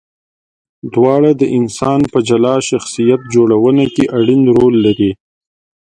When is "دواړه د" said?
0.93-1.43